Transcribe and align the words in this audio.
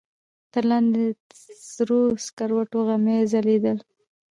تر 0.53 0.63
لاندې 0.71 1.03
د 1.29 1.31
سرو 1.73 2.01
سکروټو 2.25 2.79
غمي 2.87 3.17
ځلېدل. 3.31 3.77